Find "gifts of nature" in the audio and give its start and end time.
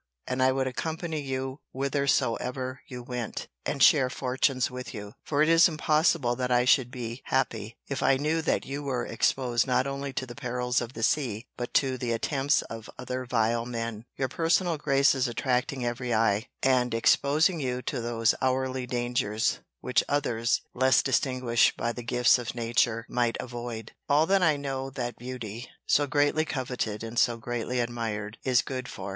22.01-23.05